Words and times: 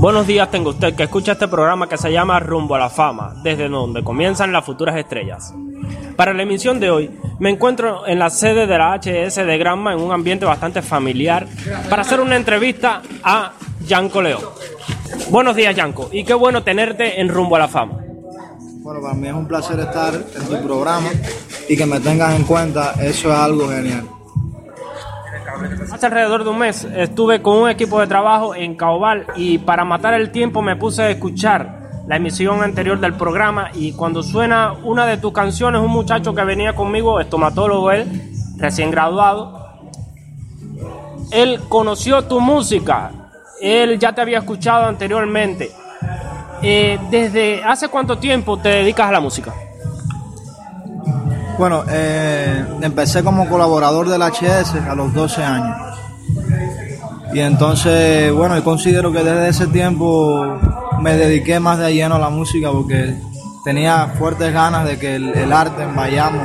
Buenos 0.00 0.26
días 0.26 0.50
tengo 0.50 0.70
usted 0.70 0.94
que 0.94 1.02
escucha 1.02 1.32
este 1.32 1.46
programa 1.46 1.86
que 1.86 1.98
se 1.98 2.10
llama 2.10 2.40
Rumbo 2.40 2.74
a 2.74 2.78
la 2.78 2.88
Fama, 2.88 3.34
desde 3.42 3.68
donde 3.68 4.02
comienzan 4.02 4.50
las 4.50 4.64
futuras 4.64 4.96
estrellas. 4.96 5.52
Para 6.16 6.32
la 6.32 6.42
emisión 6.42 6.80
de 6.80 6.90
hoy 6.90 7.10
me 7.38 7.50
encuentro 7.50 8.06
en 8.06 8.18
la 8.18 8.30
sede 8.30 8.66
de 8.66 8.78
la 8.78 8.98
HS 8.98 9.44
de 9.44 9.58
Granma 9.58 9.92
en 9.92 10.00
un 10.00 10.10
ambiente 10.10 10.46
bastante 10.46 10.80
familiar 10.80 11.46
para 11.90 12.00
hacer 12.00 12.18
una 12.18 12.36
entrevista 12.36 13.02
a 13.22 13.52
Yanko 13.86 14.22
León. 14.22 14.40
Buenos 15.28 15.54
días 15.54 15.76
Yanko 15.76 16.08
y 16.10 16.24
qué 16.24 16.32
bueno 16.32 16.62
tenerte 16.62 17.20
en 17.20 17.28
Rumbo 17.28 17.56
a 17.56 17.58
la 17.58 17.68
Fama. 17.68 17.98
Bueno, 18.78 19.02
para 19.02 19.12
mí 19.12 19.28
es 19.28 19.34
un 19.34 19.46
placer 19.46 19.78
estar 19.80 20.14
en 20.14 20.46
tu 20.46 20.66
programa 20.66 21.10
y 21.68 21.76
que 21.76 21.84
me 21.84 22.00
tengas 22.00 22.34
en 22.34 22.44
cuenta, 22.44 22.94
eso 23.02 23.30
es 23.30 23.38
algo 23.38 23.68
genial. 23.68 24.08
Hace 25.92 26.06
alrededor 26.06 26.44
de 26.44 26.50
un 26.50 26.58
mes 26.58 26.84
estuve 26.84 27.42
con 27.42 27.58
un 27.58 27.68
equipo 27.68 28.00
de 28.00 28.06
trabajo 28.06 28.54
en 28.54 28.76
Caobal 28.76 29.26
y 29.36 29.58
para 29.58 29.84
matar 29.84 30.14
el 30.14 30.30
tiempo 30.30 30.62
me 30.62 30.76
puse 30.76 31.02
a 31.02 31.10
escuchar 31.10 31.80
la 32.06 32.16
emisión 32.16 32.62
anterior 32.62 32.98
del 32.98 33.14
programa 33.14 33.70
y 33.74 33.92
cuando 33.92 34.22
suena 34.22 34.72
una 34.84 35.06
de 35.06 35.18
tus 35.18 35.32
canciones, 35.32 35.80
un 35.80 35.90
muchacho 35.90 36.34
que 36.34 36.44
venía 36.44 36.74
conmigo, 36.74 37.20
estomatólogo 37.20 37.90
él, 37.90 38.06
recién 38.56 38.90
graduado, 38.90 39.60
él 41.30 41.60
conoció 41.68 42.22
tu 42.22 42.40
música, 42.40 43.10
él 43.60 43.98
ya 43.98 44.12
te 44.12 44.20
había 44.20 44.38
escuchado 44.38 44.86
anteriormente. 44.86 45.70
Eh, 46.62 46.98
¿Desde 47.10 47.62
hace 47.62 47.88
cuánto 47.88 48.18
tiempo 48.18 48.58
te 48.58 48.68
dedicas 48.68 49.08
a 49.08 49.12
la 49.12 49.20
música? 49.20 49.54
Bueno, 51.60 51.84
eh, 51.90 52.64
empecé 52.80 53.22
como 53.22 53.46
colaborador 53.46 54.08
del 54.08 54.22
HS 54.22 54.76
a 54.76 54.94
los 54.94 55.12
12 55.12 55.44
años. 55.44 55.76
Y 57.34 57.40
entonces, 57.40 58.32
bueno, 58.32 58.56
yo 58.56 58.64
considero 58.64 59.12
que 59.12 59.22
desde 59.22 59.48
ese 59.48 59.66
tiempo 59.66 60.58
me 61.02 61.18
dediqué 61.18 61.60
más 61.60 61.78
de 61.78 61.92
lleno 61.92 62.14
a 62.14 62.18
la 62.18 62.30
música 62.30 62.72
porque 62.72 63.14
tenía 63.62 64.06
fuertes 64.18 64.54
ganas 64.54 64.86
de 64.86 64.98
que 64.98 65.16
el, 65.16 65.52
arte 65.52 65.82
en 65.82 65.94
Bayamo 65.94 66.40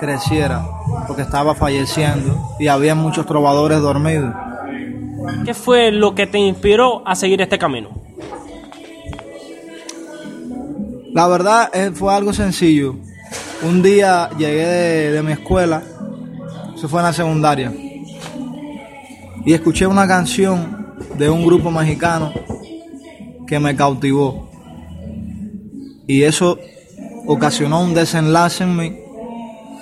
creciera, 0.00 0.66
porque 1.06 1.22
estaba 1.22 1.54
falleciendo 1.54 2.56
y 2.58 2.66
había 2.66 2.96
muchos 2.96 3.26
trovadores 3.26 3.80
dormidos. 3.80 4.34
¿Qué 5.44 5.54
fue 5.54 5.92
lo 5.92 6.16
que 6.16 6.26
te 6.26 6.38
inspiró 6.38 7.06
a 7.06 7.14
seguir 7.14 7.40
este 7.40 7.56
camino? 7.56 7.90
La 11.12 11.28
verdad 11.28 11.70
eh, 11.72 11.92
fue 11.94 12.12
algo 12.12 12.32
sencillo. 12.32 12.96
Un 13.62 13.82
día 13.82 14.30
llegué 14.38 15.10
de, 15.10 15.22
mi 15.22 15.32
escuela, 15.32 15.82
eso 16.74 16.88
fue 16.88 17.00
en 17.00 17.06
la 17.06 17.12
secundaria, 17.12 17.70
y 19.44 19.52
escuché 19.52 19.86
una 19.86 20.08
canción 20.08 20.94
de 21.18 21.28
un 21.28 21.44
grupo 21.44 21.70
mexicano 21.70 22.32
que 23.46 23.58
me 23.58 23.76
cautivó. 23.76 24.48
Y 26.06 26.22
eso 26.22 26.58
ocasionó 27.26 27.82
un 27.82 27.92
desenlace 27.92 28.64
en 28.64 28.76
mí 28.76 28.96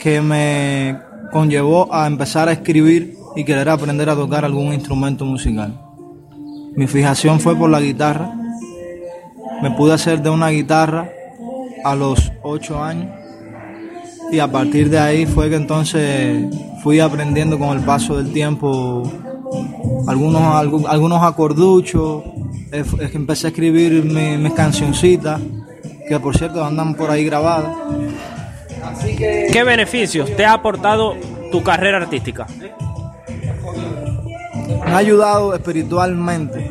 que 0.01 0.21
me 0.21 0.99
conllevó 1.31 1.95
a 1.95 2.09
empezar 2.09 2.49
a 2.49 2.53
escribir 2.53 3.17
y 3.37 3.45
querer 3.45 3.69
aprender 3.69 4.11
a 4.11 4.17
tocar 4.17 4.45
algún 4.45 4.73
instrumento 4.73 5.25
musical. 5.25 5.81
Mi 6.75 6.89
fijación 6.89 7.39
fue 7.39 7.55
por 7.55 7.71
la 7.71 7.81
guitarra. 7.81 8.33
Me 9.63 9.71
pude 9.71 9.93
hacer 9.93 10.21
de 10.21 10.31
una 10.31 10.49
guitarra 10.49 11.09
a 11.85 11.95
los 11.95 12.33
ocho 12.43 12.83
años 12.83 13.18
y 14.31 14.39
a 14.39 14.51
partir 14.51 14.91
de 14.91 14.99
ahí 14.99 15.27
fue 15.27 15.49
que 15.49 15.57
entonces 15.57 16.45
fui 16.83 17.01
aprendiendo 17.01 17.59
con 17.59 17.77
el 17.77 17.85
paso 17.85 18.17
del 18.17 18.33
tiempo 18.33 19.11
algunos, 20.07 20.87
algunos 20.89 21.23
acorduchos, 21.23 22.23
es 22.71 23.11
que 23.11 23.17
empecé 23.17 23.47
a 23.47 23.51
escribir 23.51 24.05
mis 24.05 24.53
cancioncitas, 24.53 25.41
que 26.07 26.21
por 26.21 26.37
cierto 26.37 26.65
andan 26.65 26.95
por 26.95 27.11
ahí 27.11 27.25
grabadas. 27.25 27.77
¿Qué 29.17 29.63
beneficios 29.65 30.35
te 30.37 30.45
ha 30.45 30.53
aportado 30.53 31.15
tu 31.51 31.63
carrera 31.63 31.99
artística? 31.99 32.47
Me 34.85 34.93
ha 34.93 34.97
ayudado 34.99 35.55
espiritualmente 35.55 36.71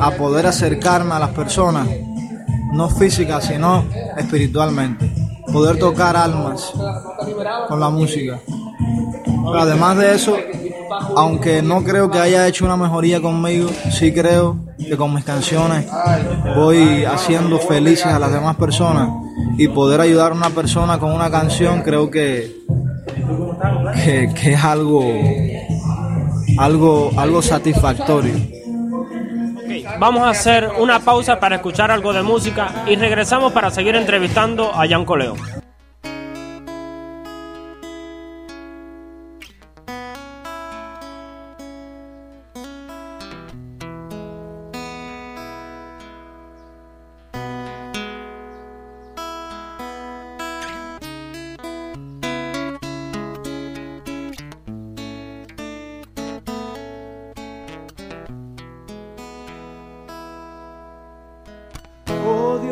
a 0.00 0.12
poder 0.12 0.46
acercarme 0.46 1.14
a 1.14 1.18
las 1.18 1.30
personas, 1.30 1.88
no 2.72 2.88
físicas, 2.88 3.44
sino 3.44 3.84
espiritualmente 4.16 5.17
poder 5.52 5.78
tocar 5.78 6.16
almas 6.16 6.72
con 7.68 7.80
la 7.80 7.88
música. 7.88 8.38
además 9.54 9.96
de 9.98 10.14
eso, 10.14 10.36
aunque 11.16 11.62
no 11.62 11.82
creo 11.84 12.10
que 12.10 12.18
haya 12.18 12.46
hecho 12.46 12.64
una 12.64 12.76
mejoría 12.76 13.20
conmigo, 13.20 13.68
sí 13.90 14.12
creo 14.12 14.56
que 14.78 14.96
con 14.96 15.14
mis 15.14 15.24
canciones 15.24 15.86
voy 16.56 17.04
haciendo 17.04 17.58
felices 17.58 18.06
a 18.06 18.18
las 18.18 18.32
demás 18.32 18.56
personas 18.56 19.10
y 19.56 19.68
poder 19.68 20.00
ayudar 20.00 20.32
a 20.32 20.34
una 20.34 20.50
persona 20.50 20.98
con 20.98 21.12
una 21.12 21.30
canción 21.30 21.82
creo 21.82 22.10
que, 22.10 22.56
que, 24.34 24.52
es 24.52 24.64
algo, 24.64 25.04
algo, 26.58 27.10
algo 27.16 27.42
satisfactorio. 27.42 28.57
Vamos 29.98 30.22
a 30.22 30.30
hacer 30.30 30.70
una 30.78 31.00
pausa 31.00 31.40
para 31.40 31.56
escuchar 31.56 31.90
algo 31.90 32.12
de 32.12 32.22
música 32.22 32.84
y 32.86 32.94
regresamos 32.94 33.52
para 33.52 33.70
seguir 33.70 33.96
entrevistando 33.96 34.72
a 34.72 34.86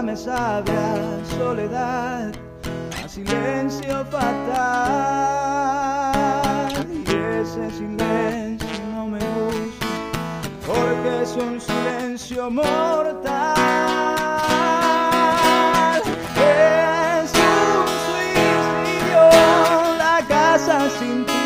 me 0.03 0.17
sabe 0.17 0.71
a 0.73 1.25
soledad, 1.37 2.33
a 3.05 3.09
silencio 3.09 4.05
fatal. 4.07 4.67
Y 7.07 7.11
ese 7.11 7.71
silencio 7.71 8.69
no 8.95 9.07
me 9.07 9.19
gusta, 9.19 9.87
porque 10.67 11.23
es 11.23 11.37
un 11.37 11.61
silencio 11.61 12.51
mortal. 12.51 13.18
La 21.01 21.38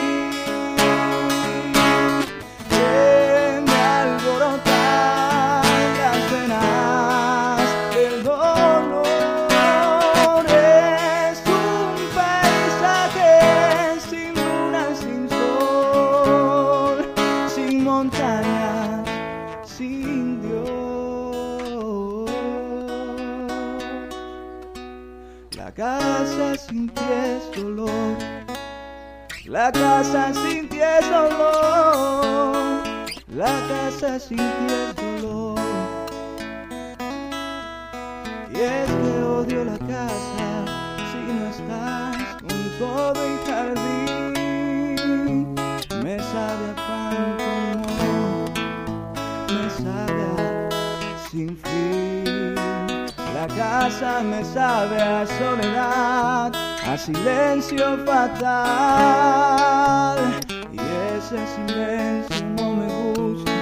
casa 53.82 54.22
me 54.22 54.44
sabe 54.44 54.96
a 55.02 55.26
soledad 55.26 56.52
a 56.86 56.96
silencio 56.96 57.98
fatal. 58.06 58.58
Y 60.72 60.78
ese 61.16 61.38
silencio 61.56 62.46
no 62.58 62.66
me 62.76 62.86
gusta, 63.12 63.52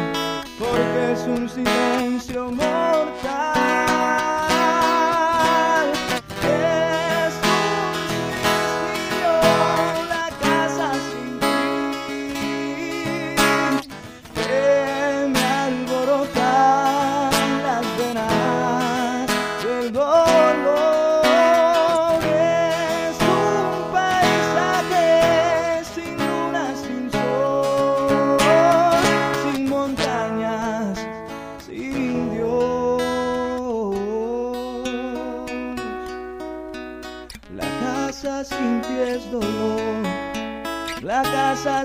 porque 0.59 1.13
es 1.13 1.23
un 1.27 1.49
silencio 1.49 2.51
mortal. 2.51 3.50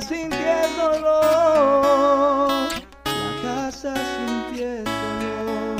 Casa 0.06 0.16
sin 0.16 0.30
ti 0.30 0.36
es 0.36 0.78
dolor. 0.78 2.50
La 3.06 3.42
casa 3.42 3.94
sin 3.96 4.56
ti 4.56 4.64
es 4.64 4.84
dolor. 4.84 5.80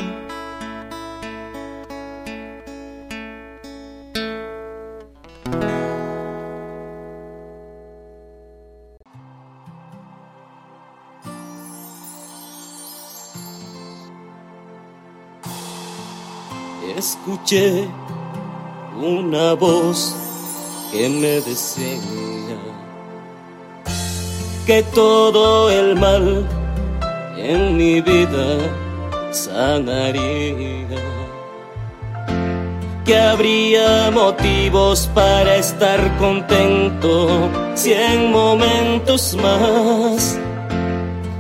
Escuché 16.98 17.88
una 18.98 19.54
voz 19.54 20.16
que 20.92 21.10
me 21.10 21.42
decía 21.42 22.85
que 24.66 24.82
todo 24.82 25.70
el 25.70 25.96
mal 25.96 26.44
en 27.38 27.78
mi 27.78 28.02
vida 28.02 28.58
sanaría, 29.30 30.98
que 33.06 33.20
habría 33.20 34.10
motivos 34.10 35.08
para 35.14 35.58
estar 35.58 36.00
contento 36.18 37.28
cien 37.76 38.32
momentos 38.32 39.38
más. 39.42 40.40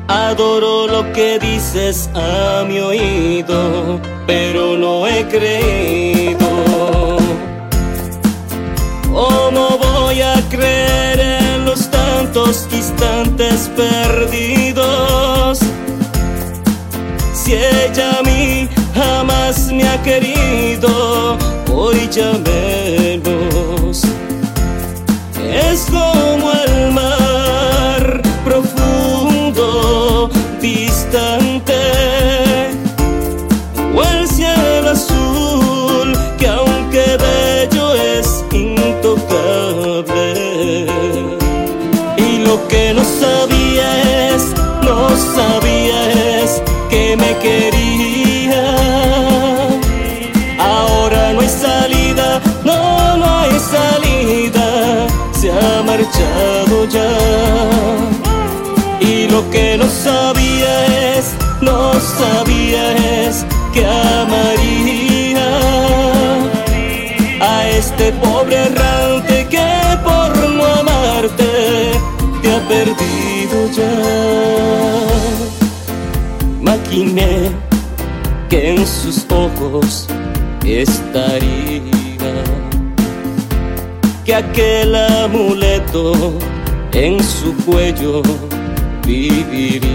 Adoro 0.07 0.85
lo 0.85 1.11
que 1.11 1.39
dices 1.39 2.11
a 2.13 2.63
mi 2.67 2.79
oído, 2.79 3.99
pero 4.27 4.77
no 4.77 5.07
he 5.07 5.25
creído. 5.27 6.47
¿Cómo 9.11 9.79
voy 9.79 10.21
a 10.21 10.35
creer 10.49 11.19
en 11.19 11.65
los 11.65 11.89
tantos 11.89 12.67
instantes 12.95 13.69
perdidos? 13.75 15.59
Si 17.33 17.53
ella 17.53 18.19
a 18.19 18.23
mí 18.23 18.69
jamás 18.93 19.71
me 19.71 19.87
ha 19.87 20.01
querido, 20.01 21.37
hoy 21.71 22.09
ya 22.09 22.31
menos. 22.45 24.03
Es 25.43 25.87
como 25.91 26.51
el 26.51 26.64
Que 78.49 78.75
en 78.75 78.85
sus 78.85 79.25
ojos 79.29 80.07
estaría 80.65 81.95
que 84.25 84.33
aquel 84.33 84.95
amuleto 84.95 86.13
en 86.91 87.23
su 87.23 87.55
cuello 87.63 88.23
viviría. 89.05 89.85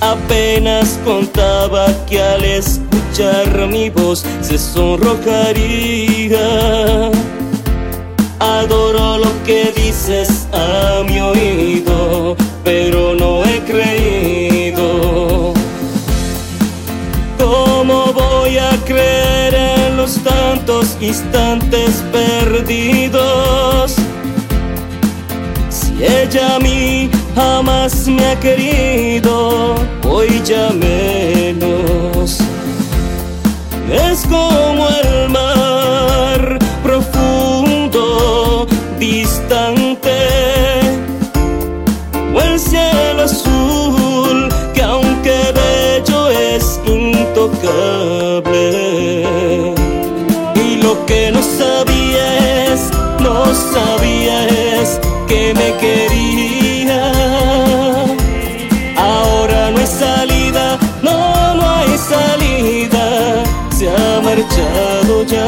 Apenas 0.00 0.98
contaba 1.04 1.86
que 2.06 2.22
al 2.22 2.44
escuchar 2.44 3.68
mi 3.68 3.88
voz 3.88 4.24
se 4.42 4.58
sonrojaría. 4.58 6.46
Adoro 8.38 9.18
lo 9.18 9.44
que 9.46 9.72
dices 9.74 10.46
a 10.52 11.02
mi 11.08 11.20
oído, 11.20 12.36
pero 12.66 13.14
no 13.14 13.44
he 13.44 13.60
creído. 13.60 15.54
¿Cómo 17.38 18.12
voy 18.12 18.58
a 18.58 18.72
creer 18.84 19.54
en 19.54 19.96
los 19.96 20.18
tantos 20.24 20.96
instantes 21.00 22.02
perdidos? 22.10 23.94
Si 25.70 26.04
ella 26.04 26.56
a 26.56 26.58
mí 26.58 27.08
jamás 27.36 28.08
me 28.08 28.26
ha 28.26 28.40
querido, 28.40 29.76
hoy 30.02 30.42
ya 30.44 30.70
menos. 30.72 32.40
Es 33.88 34.26
como 34.26 34.88
el 35.04 35.28
mar 35.28 36.58
profundo, 36.82 38.66
distante, 38.98 39.75
que 51.06 51.30
no 51.30 51.42
sabía 51.42 52.72
es, 52.72 52.90
no 53.20 53.44
sabía 53.54 54.46
es 54.48 55.00
que 55.28 55.54
me 55.54 55.72
quería. 55.78 57.12
Ahora 58.96 59.70
no 59.70 59.78
hay 59.78 59.86
salida, 59.86 60.78
no, 61.02 61.54
no 61.54 61.70
hay 61.70 61.96
salida, 61.98 63.44
se 63.76 63.88
ha 63.88 64.20
marchado 64.20 65.24
ya. 65.24 65.46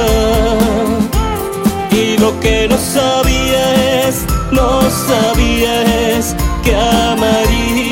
Y 1.91 2.19
lo 2.19 2.39
que 2.41 2.69
no 2.69 2.79
sabía 2.79 4.07
es, 4.07 4.25
no 4.53 4.83
sabía 5.09 5.83
es 6.17 6.35
que 6.63 6.75
amaría 6.75 7.88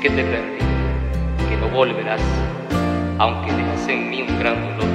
que 0.00 0.08
te 0.08 0.24
perdí, 0.24 0.58
que 1.50 1.56
no 1.58 1.68
volverás, 1.68 2.22
aunque 3.18 3.52
dejas 3.52 3.86
en 3.88 4.08
mí 4.08 4.22
un 4.22 4.38
gran 4.38 4.54
dolor. 4.78 4.88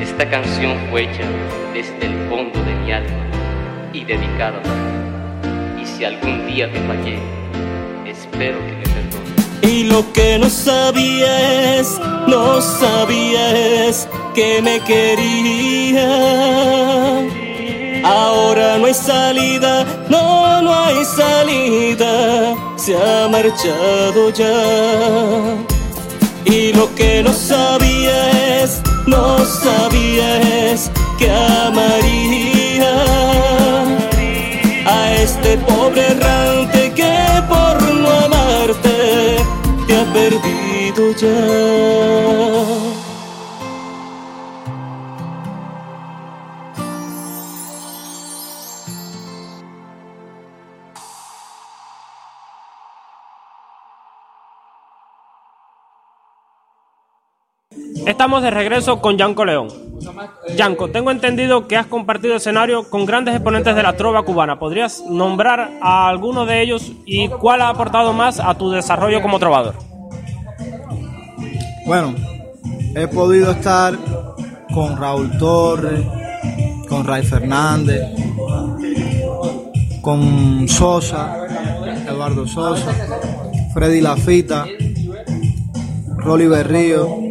Esta 0.00 0.30
canción 0.30 0.78
fue 0.88 1.02
hecha 1.02 1.24
desde 1.74 2.06
el 2.06 2.28
fondo 2.30 2.58
de 2.64 2.74
mi 2.76 2.92
alma 2.92 3.26
y 3.92 4.04
dedicada 4.04 4.58
a 4.58 4.62
ti. 4.62 5.82
Y 5.82 5.86
si 5.86 6.04
algún 6.06 6.46
día 6.46 6.72
te 6.72 6.80
fallé, 6.80 7.18
espero 8.06 8.58
que 8.58 8.72
me 8.72 8.84
perdones. 8.84 9.60
Y 9.60 9.84
lo 9.84 10.10
que 10.14 10.38
no 10.38 10.48
sabía 10.48 11.78
es, 11.78 12.00
no 12.26 12.62
sabía 12.62 13.86
es 13.86 14.08
que 14.34 14.62
me 14.62 14.80
quería. 14.80 16.08
Ahora 18.02 18.78
no 18.78 18.86
hay 18.86 18.94
salida, 18.94 19.84
no, 20.08 20.62
no 20.62 20.74
hay 20.74 21.04
salida, 21.04 22.56
se 22.84 22.96
ha 22.96 23.28
marchado 23.28 24.30
ya. 24.30 25.56
Y 26.44 26.72
lo 26.72 26.92
que 26.96 27.22
no 27.22 27.32
sabía 27.32 28.60
es, 28.60 28.82
no 29.06 29.38
sabía 29.44 30.40
es 30.72 30.90
que 31.16 31.30
amaría 31.30 32.94
a 34.84 35.14
este 35.14 35.58
pobre 35.58 36.08
errante 36.08 36.92
que 36.92 37.14
por 37.48 37.94
no 37.94 38.10
amarte 38.10 39.36
te 39.86 39.96
ha 39.96 40.04
perdido 40.12 41.12
ya. 41.22 43.01
Estamos 58.12 58.42
de 58.42 58.50
regreso 58.50 59.00
con 59.00 59.16
Yanko 59.16 59.46
León. 59.46 59.68
Yanko, 60.54 60.90
tengo 60.90 61.10
entendido 61.10 61.66
que 61.66 61.78
has 61.78 61.86
compartido 61.86 62.36
escenario 62.36 62.90
con 62.90 63.06
grandes 63.06 63.34
exponentes 63.34 63.74
de 63.74 63.82
la 63.82 63.94
trova 63.94 64.22
cubana. 64.22 64.58
¿Podrías 64.58 65.02
nombrar 65.08 65.70
a 65.80 66.08
alguno 66.08 66.44
de 66.44 66.60
ellos 66.60 66.92
y 67.06 67.28
cuál 67.28 67.62
ha 67.62 67.70
aportado 67.70 68.12
más 68.12 68.38
a 68.38 68.52
tu 68.54 68.70
desarrollo 68.70 69.22
como 69.22 69.38
trovador? 69.38 69.76
Bueno, 71.86 72.14
he 72.94 73.08
podido 73.08 73.52
estar 73.52 73.96
con 74.74 74.98
Raúl 74.98 75.38
Torres, 75.38 76.04
con 76.90 77.06
Ray 77.06 77.24
Fernández, 77.24 78.02
con 80.02 80.68
Sosa, 80.68 81.46
Eduardo 82.06 82.46
Sosa, 82.46 82.92
Freddy 83.72 84.02
Lafita, 84.02 84.66
Rolly 86.18 86.46
Berrío, 86.46 87.21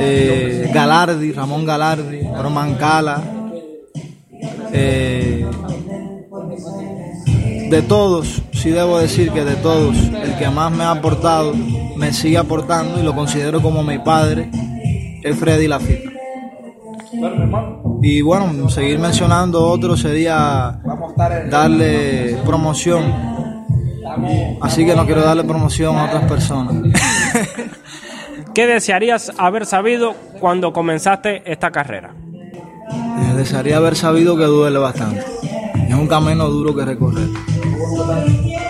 eh, 0.00 0.70
Galardi, 0.72 1.32
Ramón 1.32 1.64
Galardi, 1.64 2.22
Roman 2.36 2.74
Cala, 2.74 3.22
eh, 4.72 5.46
de 7.70 7.82
todos, 7.82 8.42
sí 8.52 8.70
debo 8.70 8.98
decir 8.98 9.30
que 9.30 9.44
de 9.44 9.56
todos, 9.56 9.96
el 9.96 10.36
que 10.36 10.48
más 10.50 10.70
me 10.72 10.84
ha 10.84 10.90
aportado, 10.90 11.54
me 11.96 12.12
sigue 12.12 12.38
aportando 12.38 13.00
y 13.00 13.02
lo 13.02 13.14
considero 13.14 13.62
como 13.62 13.82
mi 13.82 13.98
padre, 13.98 14.50
es 15.22 15.36
Freddy 15.38 15.68
Lafita. 15.68 16.10
Y 18.02 18.20
bueno, 18.20 18.68
seguir 18.68 18.98
mencionando 18.98 19.64
otro 19.66 19.96
sería 19.96 20.80
darle 21.50 22.36
promoción. 22.44 23.02
Así 24.60 24.84
que 24.84 24.94
no 24.94 25.06
quiero 25.06 25.22
darle 25.22 25.44
promoción 25.44 25.96
a 25.96 26.04
otras 26.04 26.24
personas. 26.24 26.74
¿Qué 28.54 28.66
desearías 28.66 29.32
haber 29.38 29.64
sabido 29.64 30.14
cuando 30.38 30.74
comenzaste 30.74 31.42
esta 31.50 31.70
carrera? 31.70 32.14
Desearía 33.34 33.78
haber 33.78 33.96
sabido 33.96 34.36
que 34.36 34.44
duele 34.44 34.78
bastante. 34.78 35.24
Es 35.88 35.94
un 35.94 36.06
camino 36.06 36.48
duro 36.48 36.74
que 36.76 36.84
recorrer. 36.84 37.28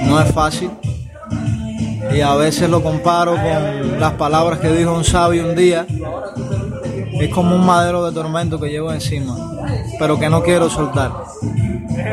No 0.06 0.20
es 0.20 0.32
fácil. 0.32 0.70
Y 2.14 2.20
a 2.20 2.34
veces 2.36 2.70
lo 2.70 2.80
comparo 2.82 3.32
con 3.34 4.00
las 4.00 4.12
palabras 4.12 4.60
que 4.60 4.68
dijo 4.70 4.94
un 4.94 5.02
sabio 5.02 5.48
un 5.48 5.56
día. 5.56 5.84
Es 7.14 7.34
como 7.34 7.56
un 7.56 7.66
madero 7.66 8.04
de 8.04 8.12
tormento 8.12 8.60
que 8.60 8.70
llevo 8.70 8.92
encima, 8.92 9.36
pero 9.98 10.18
que 10.18 10.30
no 10.30 10.42
quiero 10.42 10.70
soltar. 10.70 11.12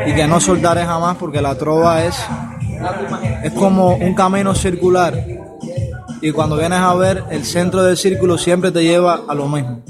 Y 0.06 0.12
que 0.12 0.26
no 0.26 0.40
soltaré 0.40 0.84
jamás 0.84 1.16
porque 1.18 1.40
la 1.40 1.54
trova 1.54 2.04
es, 2.04 2.16
es 3.44 3.52
como 3.52 3.94
un 3.94 4.14
camino 4.14 4.54
circular 4.56 5.14
y 6.20 6.32
cuando 6.32 6.56
vienes 6.56 6.78
a 6.78 6.94
ver, 6.94 7.24
el 7.30 7.44
centro 7.44 7.82
del 7.82 7.96
círculo 7.96 8.38
siempre 8.38 8.70
te 8.70 8.82
lleva 8.82 9.20
a 9.28 9.34
lo 9.34 9.48
mismo. 9.48 9.82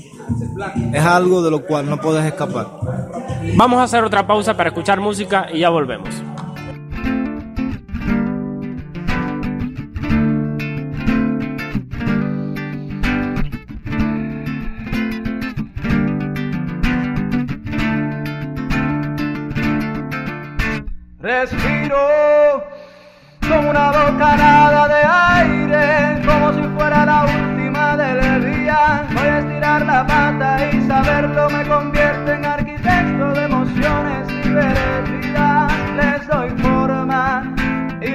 Es 0.92 1.02
algo 1.02 1.42
de 1.42 1.50
lo 1.50 1.64
cual 1.64 1.88
no 1.88 2.00
puedes 2.00 2.25
escapar. 2.25 2.66
Vamos 3.56 3.80
a 3.80 3.84
hacer 3.84 4.04
otra 4.04 4.26
pausa 4.26 4.56
para 4.56 4.68
escuchar 4.68 5.00
música 5.00 5.49
y 5.52 5.60
ya 5.60 5.70
volvemos. 5.70 6.14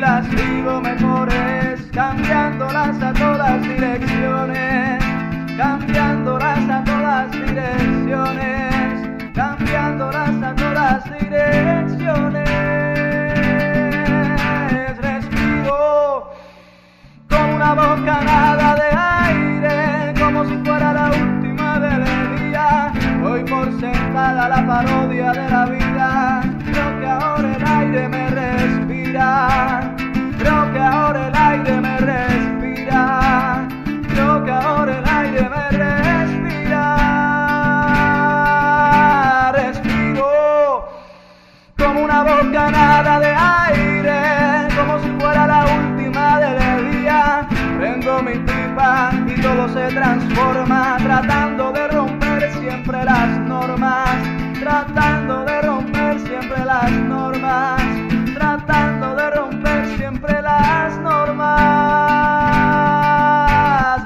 Las 0.06 0.30
digo 0.30 0.82
mejores, 0.82 1.82
cambiándolas 1.92 3.02
a 3.02 3.12
todas 3.14 3.60
direcciones, 3.64 5.04
cambiándolas 5.58 6.70
a 6.70 6.84
todas 6.84 7.32
direcciones, 7.32 9.10
cambiándolas 9.34 10.44
a 10.44 10.56
todas 10.56 11.04
direcciones. 11.06 12.50
Respiro 15.02 16.30
como 17.28 17.56
una 17.56 17.74
bocanada 17.74 18.76
de 18.76 18.90
aire, 19.26 20.14
como 20.22 20.46
si 20.46 20.56
fuera 20.66 20.94
la 20.94 21.08
última 21.24 21.80
del 21.80 22.04
día. 22.38 22.94
Hoy 23.24 23.44
por 23.44 23.68
sentada 23.80 24.50
la 24.50 24.68
parodia 24.68 25.32
de 25.32 25.50
la 25.50 25.66
vida, 25.66 26.42
creo 26.64 27.00
que 27.00 27.08
ahora 27.08 27.56
el 27.56 27.68
aire 27.80 28.08
me 28.08 28.30
respira. 28.30 29.75
Se 49.88 49.94
transforma, 49.94 50.98
tratando 50.98 51.72
de 51.72 51.88
romper 51.90 52.52
siempre 52.54 53.04
las 53.06 53.38
normas, 53.42 54.18
tratando 54.60 55.46
de 55.46 55.62
romper 55.62 56.20
siempre 56.22 56.66
las 56.66 56.92
normas, 56.92 57.82
tratando 58.34 59.16
de 59.16 59.30
romper 59.30 59.98
siempre 59.98 60.42
las 60.42 60.98
normas. 61.00 61.46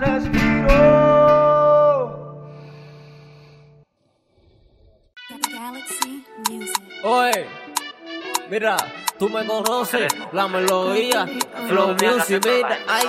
Respiro. 0.01 0.75
Galaxy 5.49 6.25
Music. 6.49 6.83
Oye, 7.03 7.45
mira, 8.49 8.75
tú 9.19 9.27
me 9.27 9.45
conoces, 9.45 10.07
la 10.31 10.47
melodía, 10.47 11.27
flow 11.67 11.89
music, 11.89 12.41
mira, 12.45 12.79
ay. 12.87 13.05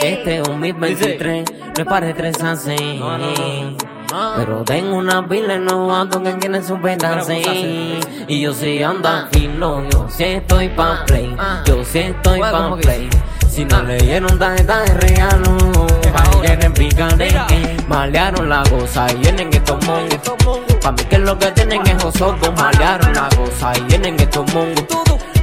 Este 0.00 0.38
es 0.38 0.48
un 0.48 0.60
2023, 0.62 1.44
me 1.76 1.84
parece 1.84 2.14
tres 2.14 2.42
así. 2.42 3.00
Pero 4.36 4.64
tengo 4.64 4.96
una 4.96 5.28
pila 5.28 5.54
en 5.54 5.66
los 5.66 5.92
autos 5.92 6.22
que 6.22 6.38
quieren 6.38 6.64
super 6.64 7.04
así. 7.04 8.00
Y 8.26 8.40
yo 8.40 8.54
sí 8.54 8.82
ando 8.82 9.10
fino, 9.30 9.86
yo 9.90 10.06
sí 10.08 10.24
estoy 10.24 10.70
pa' 10.70 11.04
play. 11.06 11.36
Yo 11.66 11.84
sí 11.84 11.98
estoy 11.98 12.40
pa' 12.40 12.74
play. 12.76 13.10
Si 13.46 13.66
no 13.66 13.82
leyeron 13.82 14.38
tarjeta 14.38 14.80
de 14.84 14.94
regalo, 14.94 15.58
pa' 16.14 16.40
quieren 16.40 16.72
picaneque. 16.72 17.67
Malearon 17.88 18.50
la 18.50 18.62
cosa 18.64 19.10
y 19.10 19.16
vienen 19.16 19.48
estos 19.50 19.82
mongos. 19.86 20.20
Pa' 20.82 20.92
mí 20.92 21.04
que 21.04 21.18
lo 21.18 21.38
que 21.38 21.50
tienen 21.52 21.86
es 21.86 22.04
osopo, 22.04 22.52
malearon 22.52 23.14
la 23.14 23.30
cosa 23.30 23.72
y 23.78 23.80
vienen 23.84 24.20
estos 24.20 24.44
mongos. 24.52 24.84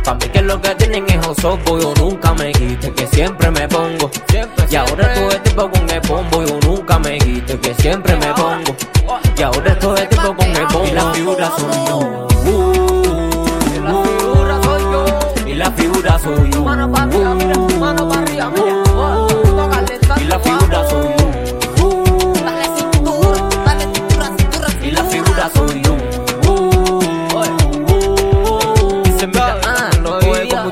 Pa' 0.04 0.14
mí 0.14 0.28
que 0.32 0.42
lo 0.44 0.62
que 0.62 0.76
tienen 0.76 1.10
es 1.10 1.26
osopo, 1.26 1.80
yo 1.80 1.94
nunca 1.96 2.36
me 2.36 2.52
quite, 2.52 2.94
que 2.94 3.08
siempre 3.08 3.50
me 3.50 3.68
pongo. 3.68 4.12
Y 4.70 4.76
ahora 4.76 5.12
estoy 5.12 5.40
tipo 5.40 5.70
con 5.72 5.90
el 5.90 6.02
pombo, 6.02 6.44
yo 6.44 6.60
nunca 6.62 7.00
me 7.00 7.18
quite, 7.18 7.60
que 7.60 7.74
siempre 7.74 8.16
me 8.16 8.28
pongo. 8.28 8.76
Y 9.36 9.42
ahora 9.42 9.72
estoy 9.72 10.08
tipo 10.08 10.36
con 10.36 10.48
el 10.48 10.68
pombo. 10.68 10.88
Y 10.88 10.92
la 10.92 11.14
figura 11.14 11.52
soy 11.58 11.86
yo. 11.88 12.28
Y 13.74 13.80
la 13.82 14.04
figura 14.04 14.62
soy 14.62 14.82
yo. 14.84 15.06
Y 15.48 15.54
la 15.56 15.72
figura 15.72 16.20
soy 16.20 16.52
yo. 16.52 16.64
Mano 16.64 16.92
pa' 16.92 17.02
arriba, 17.04 17.34
mira, 17.34 17.58
mano 17.80 18.08
pa' 18.08 18.20
arriba, 18.20 18.52
mira. 18.52 18.84
Y 20.22 20.24
la 20.26 20.40
figura 20.40 20.90
soy 20.90 21.08
yo. 21.10 21.15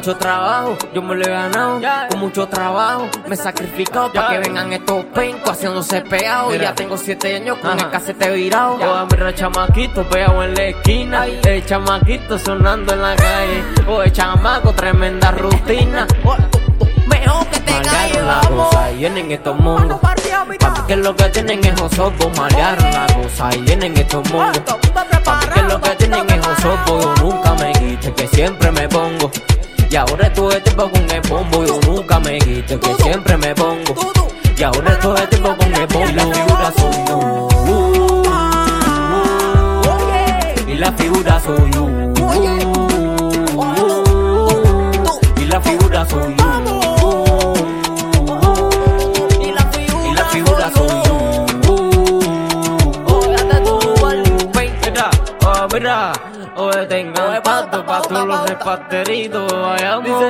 Mucho 0.03 0.17
trabajo, 0.17 0.77
yo 0.93 1.01
me 1.01 1.15
lo 1.15 1.23
he 1.23 1.29
ganado. 1.29 1.79
Con 2.09 2.19
mucho 2.19 2.45
trabajo, 2.45 3.07
me 3.25 3.35
he 3.35 3.37
sacrificado 3.37 4.11
para 4.11 4.31
que 4.31 4.39
vengan 4.39 4.73
estos 4.73 5.05
pencos 5.05 5.51
haciéndose 5.51 6.01
pegados. 6.01 6.59
Ya 6.59 6.75
tengo 6.75 6.97
siete 6.97 7.37
años 7.37 7.57
con 7.59 7.79
el 7.79 7.89
casete 7.89 8.29
virado. 8.31 8.75
Oye, 8.75 9.07
mira, 9.11 9.33
chamaquito 9.33 10.03
pegado 10.09 10.43
en 10.43 10.55
la 10.55 10.63
esquina. 10.63 11.25
El 11.25 11.65
chamaquito 11.65 12.37
sonando 12.37 12.91
en 12.91 13.01
la 13.01 13.15
calle. 13.15 13.63
Oye, 13.87 14.11
chamaco, 14.11 14.73
tremenda 14.73 15.31
rutina. 15.31 16.05
Mejor 17.07 17.47
que 17.47 17.59
te 17.61 17.71
cosa 18.49 18.91
y 18.91 18.97
vienen 18.97 19.31
estos 19.31 19.57
mundos. 19.57 20.01
Papi, 20.01 20.21
que 20.85 20.97
lo 20.97 21.15
que 21.15 21.29
tienen 21.29 21.63
es 21.63 21.79
osobos. 21.79 22.37
Malearon 22.37 22.91
la 22.91 23.07
cosa 23.13 23.55
y 23.55 23.61
vienen 23.61 23.95
estos 23.95 24.29
mundos. 24.33 24.61
Papi, 25.23 25.47
que 25.47 25.61
lo 25.61 25.79
que 25.79 25.89
tienen 25.91 26.29
es 26.29 26.45
osobos. 26.45 27.05
Yo 27.05 27.23
nunca 27.23 27.53
me 27.53 27.71
quite, 27.71 28.13
que 28.13 28.27
siempre 28.27 28.69
me 28.69 28.89
pongo. 28.89 29.31
Y 29.93 29.95
ahora 29.95 30.25
estuve 30.25 30.59
tiempo 30.61 30.89
con 30.89 31.07
el 31.07 31.21
bombo. 31.29 31.63
Yo 31.63 31.79
nunca 31.85 32.19
me 32.19 32.39
quite, 32.39 32.79
que 32.79 32.95
siempre 32.95 33.37
me 33.37 33.53
pongo. 33.53 33.93
Y 34.57 34.63
ahora 34.63 34.91
estuve 34.93 35.27
tiempo 35.27 35.55
con 35.55 35.71
el 35.71 35.85
bombo. 35.85 36.09
Y 36.09 36.13
la 36.15 36.23
figura 36.33 36.73
soy 36.75 36.95
yo. 37.07 37.47
Y 40.67 40.73
la 40.73 40.91
figura 40.93 41.39
soy 41.39 41.71
yo. 41.73 41.89
Y 45.39 45.45
la 45.45 45.61
figura 45.61 46.05
soy 46.09 46.35
yo. 46.37 46.42
Oye, 56.55 56.85
tengo 56.87 57.13
pato 57.43 57.85
pa' 57.85 58.01
todos 58.01 58.27
los 58.27 58.49
reparteritos, 58.49 59.51
vayamos. 59.51 60.23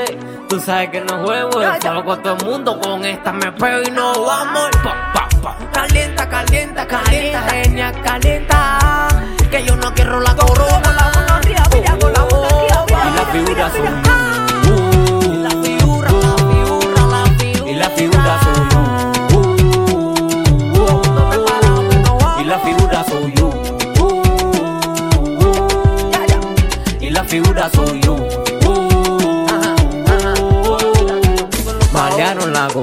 Tú 0.50 0.60
sabes 0.60 0.90
que 0.90 1.02
no 1.02 1.24
juego, 1.24 1.62
yo 1.62 1.74
salgo 1.82 2.06
con 2.06 2.24
todo 2.24 2.38
el 2.38 2.46
mundo, 2.46 2.80
con 2.80 3.06
esta 3.06 3.32
me 3.34 3.52
pego 3.52 3.82
y 3.88 3.92
no 3.92 4.24
vamos. 4.24 4.70
Pa, 4.84 5.12
pa, 5.14 5.30
pa. 5.42 5.58
Calienta, 5.74 6.28
calienta, 6.30 6.86
calienta, 6.88 7.42
genia, 7.50 7.92
calienta. 8.04 9.08
Que 9.50 9.64
yo 9.64 9.76
no 9.76 9.94
quiero 9.94 10.20
la 10.20 10.36
corona. 10.36 11.12
La 13.16 13.26
figura 13.32 13.70
soy 13.70 13.82
yo. 13.82 13.90
Y 13.90 14.03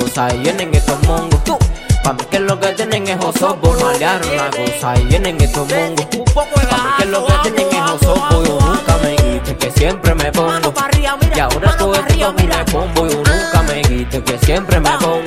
cosa 0.00 0.34
y 0.34 0.38
vienen 0.38 0.74
estos 0.74 1.00
mongos. 1.02 1.40
Pa' 2.02 2.14
mí 2.14 2.24
que 2.30 2.40
lo 2.40 2.58
que 2.58 2.68
tienen 2.68 3.06
es 3.06 3.24
osobos. 3.24 3.82
Malearon 3.82 4.36
la 4.36 4.50
cosa 4.50 4.98
y 4.98 5.04
vienen 5.04 5.40
estos 5.40 5.68
mongos. 5.68 6.06
Pa' 6.34 6.44
mí 6.44 6.90
que 6.98 7.04
lo 7.06 7.26
que 7.26 7.32
tienen 7.42 7.68
es 7.70 7.90
osobos. 7.90 8.48
Yo 8.48 8.58
nunca 8.60 8.96
me 9.02 9.16
quite, 9.16 9.56
que 9.56 9.70
siempre 9.70 10.14
me 10.14 10.32
pongo. 10.32 10.72
Y 11.34 11.38
ahora 11.38 11.76
todo 11.76 11.94
el 11.94 12.06
tiempo 12.06 12.34
con 12.36 12.52
el 12.52 12.64
bombo. 12.72 13.06
Yo 13.06 13.16
nunca 13.18 13.62
me 13.62 13.82
quite, 13.82 14.22
que 14.24 14.38
siempre 14.38 14.80
me 14.80 14.90
pongo. 14.98 15.22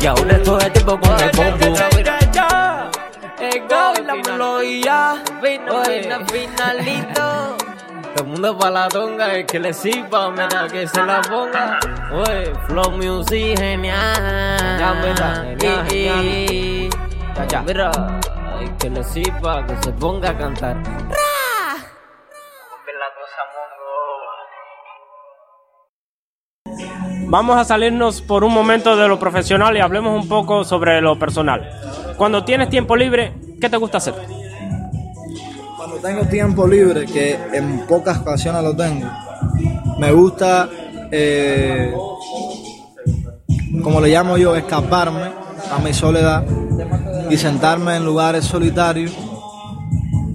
Y 0.00 0.06
ahora 0.06 0.42
todo 0.42 0.60
el 0.60 0.72
tiempo 0.72 1.00
con 1.00 1.20
el 1.20 1.30
bombo. 1.32 1.76
El 3.40 3.60
go, 3.68 3.92
la 4.06 4.14
melodía, 4.14 5.22
vino, 5.42 5.82
finalito. 6.26 7.59
Mundo 8.30 8.56
pa' 8.56 8.70
la 8.70 8.88
tonga, 8.88 9.34
el 9.34 9.44
que 9.44 9.58
le 9.58 9.74
sirva, 9.74 10.30
mira 10.30 10.68
que 10.70 10.86
se 10.86 11.02
la 11.02 11.20
ponga. 11.20 11.80
Oye, 12.12 12.52
flow 12.68 12.92
music 12.92 13.58
genial. 13.58 14.78
Ya, 14.78 14.94
mira, 15.02 15.56
genial, 15.58 15.88
genial. 15.88 16.90
Ya, 17.34 17.48
ya. 17.48 17.62
Mira, 17.62 17.90
el 18.60 18.76
que 18.76 18.88
le 18.88 19.02
sirva, 19.02 19.66
que 19.66 19.76
se 19.82 19.90
ponga 19.94 20.30
a 20.30 20.38
cantar. 20.38 20.76
Vamos 27.26 27.56
a 27.56 27.64
salirnos 27.64 28.22
por 28.22 28.44
un 28.44 28.54
momento 28.54 28.96
de 28.96 29.08
lo 29.08 29.18
profesional 29.18 29.76
y 29.76 29.80
hablemos 29.80 30.22
un 30.22 30.28
poco 30.28 30.62
sobre 30.62 31.00
lo 31.00 31.18
personal. 31.18 31.68
Cuando 32.16 32.44
tienes 32.44 32.68
tiempo 32.68 32.94
libre, 32.94 33.34
¿qué 33.60 33.68
te 33.68 33.76
gusta 33.76 33.98
hacer? 33.98 34.14
Cuando 35.80 35.96
tengo 35.96 36.26
tiempo 36.26 36.66
libre, 36.66 37.06
que 37.06 37.38
en 37.54 37.86
pocas 37.86 38.18
ocasiones 38.18 38.62
lo 38.62 38.76
tengo, 38.76 39.08
me 39.98 40.12
gusta, 40.12 40.68
eh, 41.10 41.90
como 43.82 43.98
le 44.02 44.10
llamo 44.10 44.36
yo, 44.36 44.54
escaparme 44.54 45.32
a 45.72 45.78
mi 45.78 45.94
soledad 45.94 46.44
y 47.30 47.38
sentarme 47.38 47.96
en 47.96 48.04
lugares 48.04 48.44
solitarios 48.44 49.10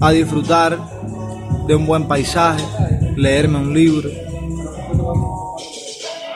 a 0.00 0.10
disfrutar 0.10 0.76
de 1.68 1.76
un 1.76 1.86
buen 1.86 2.08
paisaje, 2.08 2.64
leerme 3.14 3.58
un 3.58 3.72
libro. 3.72 4.10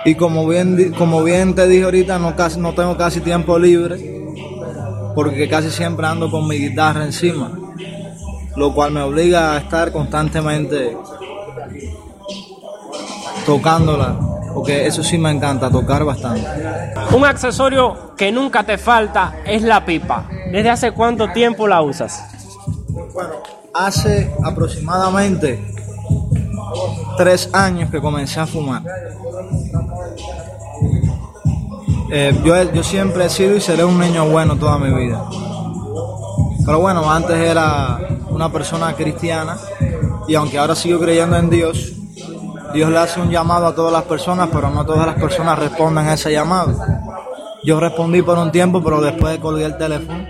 Y 0.05 0.14
como 0.14 0.46
bien, 0.46 0.94
como 0.96 1.25
bien 1.25 1.57
te 1.57 1.66
dije 1.66 1.83
ahorita, 1.83 2.20
no, 2.20 2.37
casi, 2.37 2.61
no 2.61 2.75
tengo 2.75 2.96
casi 2.96 3.20
tiempo 3.20 3.59
libre 3.59 4.23
porque 5.16 5.49
casi 5.49 5.68
siempre 5.68 6.07
ando 6.07 6.31
con 6.31 6.46
mi 6.46 6.59
guitarra 6.59 7.05
encima 7.05 7.51
lo 8.61 8.75
cual 8.75 8.92
me 8.92 9.01
obliga 9.01 9.55
a 9.55 9.57
estar 9.57 9.90
constantemente 9.90 10.94
tocándola, 13.46 14.18
porque 14.53 14.87
eso 14.87 15.03
sí 15.03 15.16
me 15.16 15.31
encanta, 15.31 15.70
tocar 15.70 16.05
bastante. 16.05 16.46
Un 17.12 17.25
accesorio 17.25 18.14
que 18.18 18.31
nunca 18.31 18.62
te 18.62 18.77
falta 18.77 19.37
es 19.46 19.62
la 19.62 19.83
pipa. 19.87 20.29
¿Desde 20.53 20.68
hace 20.68 20.92
cuánto 20.92 21.33
tiempo 21.33 21.66
la 21.66 21.81
usas? 21.81 22.23
Hace 23.73 24.31
aproximadamente 24.44 25.59
tres 27.16 27.49
años 27.55 27.90
que 27.90 27.99
comencé 27.99 28.40
a 28.40 28.46
fumar. 28.46 28.83
Eh, 32.12 32.38
yo, 32.44 32.73
yo 32.75 32.83
siempre 32.83 33.25
he 33.25 33.31
sido 33.31 33.57
y 33.57 33.61
seré 33.62 33.85
un 33.85 33.99
niño 33.99 34.29
bueno 34.29 34.55
toda 34.57 34.77
mi 34.77 34.92
vida. 34.92 35.25
Pero 36.64 36.81
bueno, 36.81 37.11
antes 37.11 37.37
era 37.37 37.98
una 38.29 38.50
persona 38.50 38.92
cristiana 38.94 39.57
y 40.29 40.35
aunque 40.35 40.59
ahora 40.59 40.74
sigo 40.74 41.00
creyendo 41.00 41.37
en 41.37 41.50
Dios, 41.50 41.92
Dios 42.72 42.90
le 42.90 42.98
hace 42.98 43.20
un 43.20 43.31
llamado 43.31 43.66
a 43.66 43.74
todas 43.74 43.92
las 43.92 44.05
personas, 44.05 44.48
pero 44.53 44.70
no 44.70 44.85
todas 44.85 45.07
las 45.07 45.16
personas 45.16 45.59
responden 45.59 46.07
a 46.07 46.14
ese 46.14 46.33
llamado. 46.33 46.74
Yo 47.64 47.81
respondí 47.81 48.22
por 48.22 48.38
un 48.38 48.53
tiempo, 48.53 48.83
pero 48.83 49.00
después 49.00 49.38
colgué 49.38 49.64
el 49.64 49.76
teléfono 49.76 50.24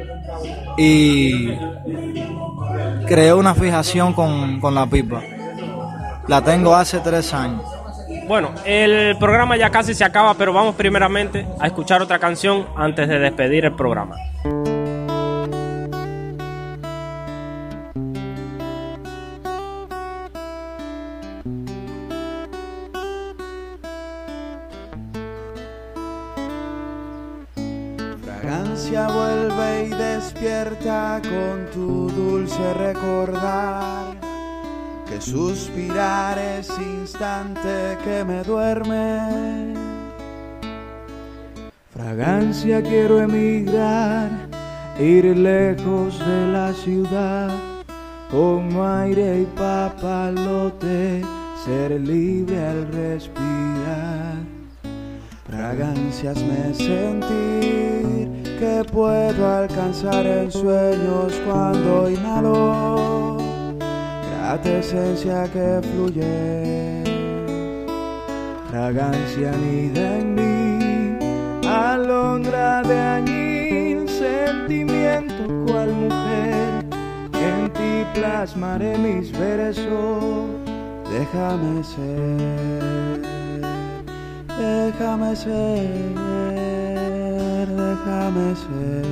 y 0.76 1.50
creé 3.06 3.34
una 3.34 3.54
fijación 3.54 4.14
con, 4.14 4.60
con 4.60 4.74
la 4.74 4.86
pipa. 4.86 5.20
La 6.26 6.42
tengo 6.42 6.74
hace 6.74 7.00
tres 7.00 7.34
años. 7.34 7.62
Bueno, 8.26 8.50
el 8.64 9.16
programa 9.18 9.56
ya 9.56 9.70
casi 9.70 9.92
se 9.92 10.04
acaba, 10.04 10.34
pero 10.34 10.52
vamos 10.52 10.76
primeramente 10.76 11.46
a 11.58 11.66
escuchar 11.66 12.00
otra 12.00 12.18
canción 12.18 12.66
antes 12.76 13.08
de 13.08 13.18
despedir 13.18 13.64
el 13.64 13.74
programa. 13.74 14.16
Con 30.64 31.70
tu 31.72 32.10
dulce 32.10 32.74
recordar. 32.74 34.14
Que 35.08 35.20
suspirar 35.20 36.38
es 36.38 36.68
instante 36.78 37.96
que 38.04 38.24
me 38.24 38.42
duerme. 38.44 39.74
Fragancia 41.90 42.82
quiero 42.82 43.20
emigrar, 43.20 44.30
ir 44.98 45.24
lejos 45.36 46.18
de 46.18 46.52
la 46.52 46.72
ciudad. 46.74 47.50
Como 48.30 48.86
aire 48.86 49.40
y 49.40 49.46
papalote, 49.46 51.22
ser 51.64 52.00
libre 52.00 52.58
al 52.64 52.86
respirar. 52.92 54.36
Fragancias 55.46 56.36
me 56.42 56.74
sentir 56.74 58.29
que 58.60 58.84
puedo 58.92 59.48
alcanzar 59.48 60.26
en 60.26 60.52
sueños 60.52 61.32
cuando 61.46 62.10
inhalo. 62.10 63.38
Grata 64.28 64.78
esencia 64.78 65.44
que 65.50 65.80
fluye. 65.88 67.02
Fragancia 68.70 69.52
anida 69.52 70.18
en 70.18 70.34
mí, 70.34 71.66
alondra 71.66 72.82
de 72.82 72.98
añil, 73.00 74.08
sentimiento 74.08 75.42
cual 75.66 75.90
mujer. 75.94 76.84
En 77.32 77.72
ti 77.72 78.04
plasmaré 78.14 78.96
mis 78.98 79.32
versos, 79.32 80.44
déjame 81.10 81.82
ser. 81.82 83.20
Déjame 84.58 85.34
ser, 85.34 85.88
déjame 87.80 88.54
ser. 88.62 89.06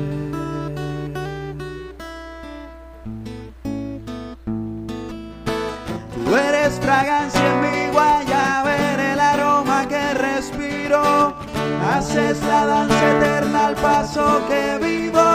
Tú 6.15 6.37
eres 6.37 6.75
fragancia 6.81 7.47
en 7.53 7.61
mi 7.65 7.93
guayabera, 7.93 9.13
el 9.15 9.21
aroma 9.21 9.87
que 9.89 10.15
respiro. 10.15 11.35
Haces 11.91 12.43
la 12.45 12.67
danza 12.67 13.17
eterna 13.17 13.67
al 13.69 13.75
paso 13.77 14.43
que 14.49 14.79
vivo. 14.83 15.29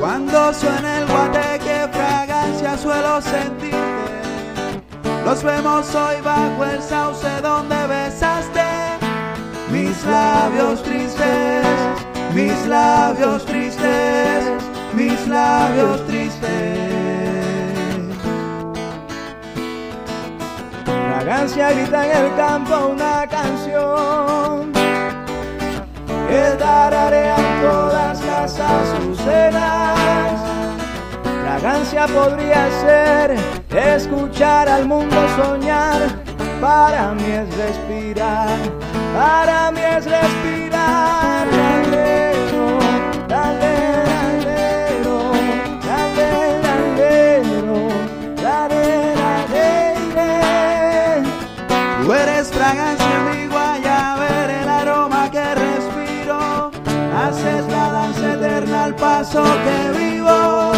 Cuando 0.00 0.52
suena 0.54 0.98
el 0.98 1.06
guateque, 1.06 1.88
fragancia 1.92 2.78
suelo 2.78 3.20
sentirte. 3.20 3.74
Los 5.24 5.42
vemos 5.42 5.94
hoy 5.94 6.20
bajo 6.22 6.64
el 6.64 6.82
sauce 6.82 7.40
donde 7.42 7.86
besaste 7.86 8.63
mis 9.70 10.04
labios 10.04 10.82
tristes, 10.82 11.66
mis 12.34 12.66
labios 12.66 13.44
tristes, 13.44 14.44
mis 14.94 15.26
labios 15.26 16.06
tristes. 16.06 16.84
Fragancia 20.84 21.72
grita 21.72 22.06
en 22.06 22.24
el 22.24 22.36
campo 22.36 22.88
una 22.92 23.26
canción 23.26 24.72
que 26.28 26.56
tararean 26.58 27.62
todas 27.62 28.24
las 28.24 28.60
azucenas. 28.60 30.40
Fragancia 31.42 32.06
podría 32.06 32.68
ser 32.80 33.36
escuchar 33.70 34.68
al 34.68 34.86
mundo 34.86 35.16
soñar. 35.36 36.00
Para 36.60 37.12
mí 37.12 37.24
es 37.24 37.56
respirar, 37.56 38.58
para 39.14 39.70
mí 39.70 39.80
es 39.80 40.04
respirar. 40.04 41.46
Lalero, 41.58 42.78
lalero, 43.28 45.16
lalero, 45.86 47.78
lalero. 48.42 48.94
Tú 52.02 52.12
eres 52.12 52.48
fragancia 52.50 53.16
mi 53.30 53.46
guayabera, 53.46 54.62
el 54.62 54.68
aroma 54.68 55.30
que 55.30 55.54
respiro. 55.54 56.70
Haces 57.16 57.66
la 57.68 57.92
danza 57.92 58.34
eterna 58.34 58.84
al 58.84 58.94
paso 58.96 59.42
que 59.64 59.98
vivo. 59.98 60.72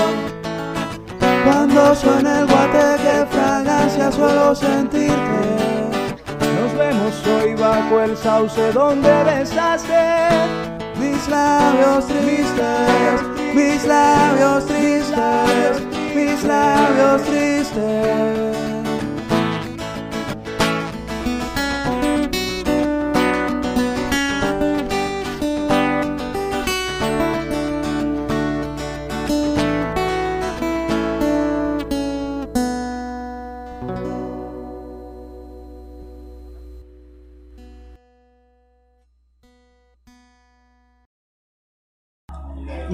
Cuando 1.44 1.94
suena 1.94 2.40
el 2.40 2.46
guateque, 2.46 3.26
fragancia 3.30 4.12
suelo 4.12 4.54
sentirte. 4.54 5.75
Vemos 6.78 7.26
hoy 7.26 7.54
bajo 7.54 8.02
el 8.02 8.14
sauce 8.18 8.70
donde 8.72 9.24
besaste 9.24 10.28
mis 11.00 11.26
labios 11.28 12.06
tristes, 12.06 13.54
mis 13.54 13.84
labios 13.86 14.66
tristes, 14.66 15.80
mis 16.14 16.44
labios 16.44 17.22
tristes. 17.22 18.35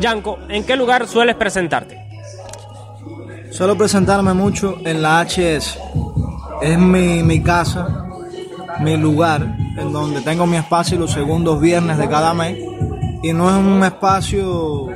Yanko, 0.03 0.41
¿en 0.49 0.65
qué 0.65 0.75
lugar 0.75 1.07
sueles 1.07 1.37
presentarte? 1.37 1.97
Suelo 3.53 3.79
presentarme 3.79 4.35
mucho 4.35 4.79
en 4.85 5.01
la 5.01 5.25
HS. 5.25 5.79
Es 6.61 6.79
mi, 6.79 7.23
mi 7.23 7.41
casa, 7.41 8.05
mi 8.81 8.97
lugar, 8.97 9.43
en 9.79 9.93
donde 9.93 10.21
tengo 10.23 10.45
mi 10.47 10.57
espacio 10.57 10.99
los 10.99 11.12
segundos 11.12 11.61
viernes 11.61 11.99
de 11.99 12.09
cada 12.09 12.35
mes. 12.35 12.59
Y 13.23 13.33
no 13.33 13.49
es 13.49 13.57
un 13.57 13.85
espacio 13.85 14.88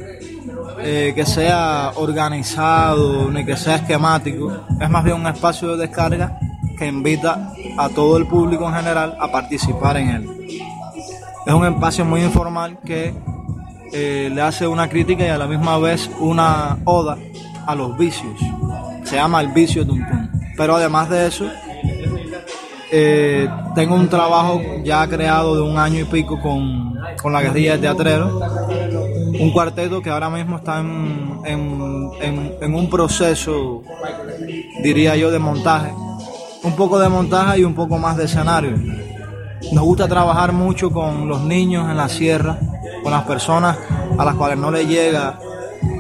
eh, 0.81 1.13
que 1.15 1.25
sea 1.25 1.93
organizado 1.95 3.31
ni 3.31 3.45
que 3.47 3.57
sea 3.57 3.77
esquemático. 3.77 4.53
Es 4.81 4.91
más 4.91 5.05
bien 5.05 5.21
un 5.21 5.29
espacio 5.29 5.77
de 5.77 5.87
descarga 5.87 6.37
que 6.77 6.87
invita 6.87 7.53
a 7.79 7.89
todo 7.91 8.17
el 8.17 8.27
público 8.27 8.67
en 8.69 8.75
general 8.75 9.17
a 9.21 9.31
participar 9.31 9.99
en 9.99 10.09
él. 10.09 10.31
Es 11.47 11.55
un 11.55 11.65
espacio 11.65 12.05
muy 12.05 12.25
informal 12.25 12.81
que 12.85 13.15
eh, 13.93 14.31
le 14.33 14.41
hace 14.43 14.67
una 14.67 14.89
crítica 14.89 15.25
y 15.25 15.29
a 15.29 15.39
la 15.39 15.47
misma 15.47 15.79
vez 15.79 16.11
una 16.21 16.79
oda 16.85 17.17
a 17.67 17.75
los 17.75 17.97
vicios. 17.97 18.39
Se 19.05 19.17
llama 19.17 19.41
El 19.41 19.49
Vicio 19.49 19.87
Tuntún. 19.87 20.31
Pero 20.57 20.77
además 20.77 21.09
de 21.11 21.27
eso, 21.27 21.47
eh, 22.91 23.49
tengo 23.75 23.95
un 23.95 24.09
trabajo 24.09 24.61
ya 24.85 25.07
creado 25.09 25.55
de 25.57 25.63
un 25.63 25.77
año 25.79 26.01
y 26.01 26.05
pico 26.05 26.41
con, 26.41 26.95
con 27.21 27.33
la 27.33 27.43
guerrilla 27.43 27.73
de 27.73 27.79
teatrero. 27.79 28.41
Un 29.39 29.51
cuarteto 29.53 30.01
que 30.01 30.11
ahora 30.11 30.31
mismo 30.31 30.57
está 30.57 30.81
en- 30.81 31.41
en- 31.45 32.55
en 32.61 32.75
un 32.75 32.89
proceso, 32.89 33.83
diría 34.83 35.17
yo, 35.17 35.31
de 35.31 35.39
montaje. 35.39 35.93
Un 36.63 36.73
poco 36.75 36.99
de 36.99 37.09
montaje 37.09 37.61
y 37.61 37.65
un 37.65 37.75
poco 37.75 37.99
más 37.99 38.17
de 38.17 38.25
escenario. 38.25 38.73
Nos 39.73 39.85
gusta 39.85 40.09
trabajar 40.09 40.53
mucho 40.53 40.91
con 40.91 41.29
los 41.29 41.43
niños 41.43 41.91
en 41.91 41.97
la 41.97 42.09
sierra, 42.09 42.59
con 43.07 43.13
las 43.13 43.23
personas 43.23 43.79
a 44.19 44.25
las 44.25 44.35
cuales 44.35 44.59
no 44.59 44.69
les 44.69 44.89
llega 44.89 45.39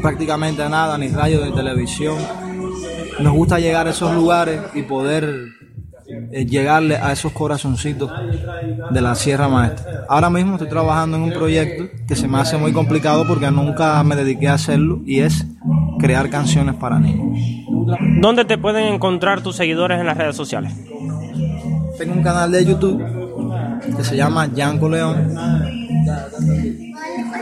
prácticamente 0.02 0.68
nada, 0.68 0.98
ni 0.98 1.06
radio 1.06 1.46
ni 1.46 1.54
televisión. 1.54 2.16
Nos 3.20 3.32
gusta 3.32 3.60
llegar 3.60 3.86
a 3.86 3.90
esos 3.90 4.12
lugares 4.12 4.60
y 4.74 4.82
poder 4.82 5.52
eh, 6.32 6.44
llegarle 6.46 6.96
a 6.96 7.12
esos 7.12 7.30
corazoncitos 7.30 8.10
de 8.90 9.00
la 9.00 9.14
Sierra 9.14 9.46
Maestra. 9.46 10.04
Ahora 10.08 10.30
mismo 10.30 10.54
estoy 10.54 10.68
trabajando 10.68 11.16
en 11.16 11.22
un 11.22 11.32
proyecto 11.32 11.84
que 12.08 12.16
se 12.16 12.26
me 12.26 12.38
hace 12.38 12.56
muy 12.56 12.72
complicado 12.72 13.24
porque 13.24 13.52
nunca 13.52 14.02
me 14.02 14.16
dediqué 14.16 14.48
a 14.48 14.54
hacerlo 14.54 14.98
y 15.06 15.20
es 15.20 15.46
crear 16.00 16.28
canciones 16.28 16.74
para 16.74 16.98
niños. 16.98 17.38
¿Dónde 18.20 18.44
te 18.44 18.58
pueden 18.58 18.92
encontrar 18.92 19.42
tus 19.42 19.54
seguidores 19.54 20.00
en 20.00 20.06
las 20.06 20.16
redes 20.16 20.34
sociales? 20.34 20.74
Tengo 21.98 22.14
un 22.14 22.22
canal 22.24 22.50
de 22.50 22.64
YouTube 22.64 23.00
que 23.96 24.02
se 24.02 24.16
llama 24.16 24.48
Yanko 24.52 24.88
León. 24.88 25.32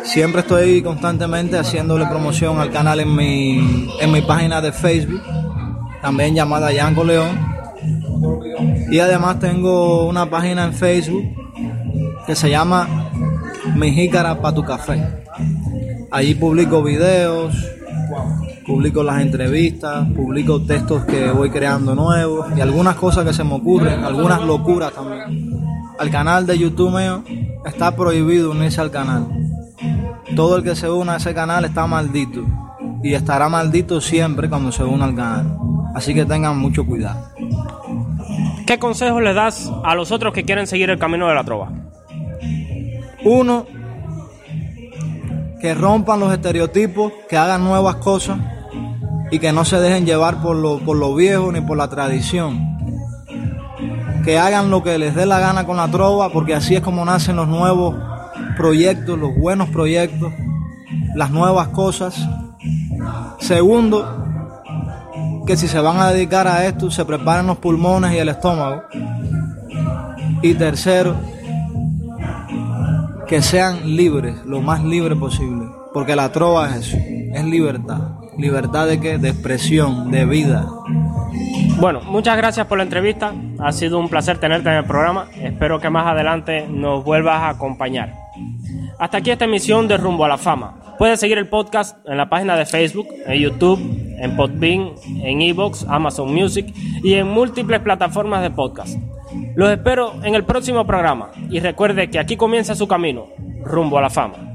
Siempre 0.05 0.43
estoy 0.43 0.83
constantemente 0.83 1.59
haciéndole 1.59 2.07
promoción 2.07 2.61
al 2.61 2.71
canal 2.71 3.01
en 3.01 3.17
mi, 3.17 3.89
en 4.01 4.13
mi 4.13 4.21
página 4.21 4.61
de 4.61 4.71
Facebook, 4.71 5.21
también 6.03 6.35
llamada 6.35 6.71
Yanko 6.73 7.05
León. 7.05 7.39
Y 8.91 8.99
además 8.99 9.41
tengo 9.41 10.07
una 10.07 10.29
página 10.29 10.65
en 10.65 10.75
Facebook 10.75 11.25
que 12.27 12.37
se 12.37 12.51
llama 12.51 13.11
Mi 13.75 13.93
Jícara 13.93 14.41
para 14.41 14.55
tu 14.55 14.63
café. 14.63 15.03
Allí 16.11 16.35
publico 16.35 16.83
videos, 16.83 17.55
publico 18.67 19.03
las 19.03 19.21
entrevistas, 19.21 20.07
publico 20.15 20.61
textos 20.63 21.05
que 21.05 21.31
voy 21.31 21.51
creando 21.51 21.95
nuevos 21.95 22.47
y 22.57 22.61
algunas 22.61 22.97
cosas 22.97 23.25
que 23.25 23.33
se 23.33 23.43
me 23.43 23.55
ocurren, 23.55 24.05
algunas 24.05 24.43
locuras 24.43 24.93
también. 24.93 25.51
Al 25.99 26.11
canal 26.11 26.47
de 26.47 26.59
YouTube 26.59 26.97
mío 26.97 27.25
está 27.65 27.97
prohibido 27.97 28.51
unirse 28.51 28.81
al 28.81 28.91
canal. 28.91 29.44
Todo 30.37 30.57
el 30.57 30.65
que 30.65 30.75
se 30.75 30.91
una 30.91 31.15
a 31.15 31.17
ese 31.19 31.33
canal 31.33 31.65
está 31.65 31.87
maldito 31.87 32.45
y 33.03 33.15
estará 33.15 33.49
maldito 33.49 34.01
siempre 34.01 34.49
cuando 34.49 34.73
se 34.73 34.83
una 34.83 35.05
al 35.05 35.15
canal. 35.15 35.57
Así 35.95 36.13
que 36.15 36.25
tengan 36.25 36.59
mucho 36.59 36.85
cuidado. 36.85 37.21
¿Qué 38.67 38.79
consejos 38.79 39.23
le 39.23 39.35
das 39.35 39.71
a 39.85 39.95
los 39.95 40.11
otros 40.11 40.33
que 40.33 40.45
quieren 40.45 40.67
seguir 40.67 40.91
el 40.91 40.99
camino 40.99 41.29
de 41.29 41.35
la 41.35 41.45
trova? 41.45 41.71
Uno, 43.25 43.67
que 45.61 45.75
rompan 45.75 46.19
los 46.19 46.33
estereotipos, 46.33 47.13
que 47.29 47.37
hagan 47.37 47.63
nuevas 47.63 47.97
cosas 47.97 48.39
y 49.31 49.39
que 49.39 49.53
no 49.53 49.65
se 49.65 49.79
dejen 49.79 50.05
llevar 50.05 50.43
por 50.43 50.57
lo, 50.57 50.79
por 50.79 50.97
lo 50.97 51.15
viejo 51.15 51.53
ni 51.53 51.61
por 51.61 51.77
la 51.77 51.89
tradición. 51.89 52.75
Que 54.25 54.39
hagan 54.39 54.71
lo 54.71 54.83
que 54.83 54.99
les 54.99 55.15
dé 55.15 55.27
la 55.27 55.39
gana 55.39 55.65
con 55.65 55.77
la 55.77 55.89
trova, 55.89 56.31
porque 56.31 56.55
así 56.55 56.75
es 56.75 56.81
como 56.81 57.05
nacen 57.05 57.37
los 57.37 57.47
nuevos 57.47 57.95
proyectos, 58.57 59.19
los 59.19 59.35
buenos 59.37 59.69
proyectos, 59.69 60.33
las 61.15 61.31
nuevas 61.31 61.69
cosas. 61.69 62.17
Segundo, 63.41 64.25
que 65.47 65.57
si 65.57 65.69
se 65.69 65.81
van 65.81 65.99
a 65.99 66.11
dedicar 66.11 66.49
a 66.49 66.67
esto, 66.67 66.91
se 66.91 67.05
preparen 67.05 67.47
los 67.47 67.59
pulmones 67.59 68.13
y 68.13 68.19
el 68.19 68.29
estómago. 68.29 68.83
Y 70.43 70.55
tercero, 70.55 71.17
que 73.27 73.43
sean 73.43 73.97
libres, 73.97 74.37
lo 74.45 74.61
más 74.61 74.83
libre 74.83 75.17
posible. 75.17 75.67
Porque 75.93 76.17
la 76.17 76.33
trova 76.33 76.71
es 76.71 76.89
eso, 76.89 76.97
es 76.97 77.45
libertad. 77.45 78.01
¿Libertad 78.37 78.87
de 78.87 79.01
qué? 79.01 79.19
De 79.19 79.29
expresión, 79.29 80.11
de 80.11 80.25
vida. 80.25 80.67
Bueno, 81.79 82.01
muchas 82.03 82.37
gracias 82.37 82.67
por 82.67 82.79
la 82.79 82.85
entrevista. 82.85 83.33
Ha 83.61 83.73
sido 83.73 83.99
un 83.99 84.09
placer 84.09 84.39
tenerte 84.39 84.69
en 84.71 84.77
el 84.77 84.85
programa. 84.85 85.27
Espero 85.41 85.81
que 85.81 85.91
más 85.91 86.07
adelante 86.07 86.67
nos 86.69 87.05
vuelvas 87.05 87.43
a 87.43 87.51
acompañar. 87.51 88.24
Hasta 88.99 89.19
aquí 89.19 89.31
esta 89.31 89.45
emisión 89.45 89.89
de 89.89 89.97
Rumbo 89.97 90.25
a 90.25 90.29
la 90.29 90.39
Fama. 90.39 90.95
Puedes 90.99 91.19
seguir 91.19 91.39
el 91.39 91.49
podcast 91.49 91.97
en 92.07 92.17
la 92.17 92.29
página 92.29 92.57
de 92.57 92.67
Facebook, 92.67 93.09
en 93.27 93.41
YouTube, 93.41 93.81
en 94.19 94.37
Podbean, 94.37 94.93
en 95.23 95.43
Evox, 95.43 95.85
Amazon 95.89 96.33
Music 96.33 96.73
y 97.03 97.15
en 97.15 97.29
múltiples 97.29 97.81
plataformas 97.81 98.43
de 98.43 98.51
podcast. 98.51 98.97
Los 99.57 99.71
espero 99.71 100.15
en 100.23 100.35
el 100.35 100.45
próximo 100.45 100.87
programa 100.87 101.31
y 101.51 101.59
recuerde 101.59 102.09
que 102.11 102.19
aquí 102.21 102.37
comienza 102.37 102.75
su 102.77 102.87
camino, 102.87 103.27
rumbo 103.65 103.99
a 103.99 104.03
la 104.03 104.11
fama. 104.11 104.54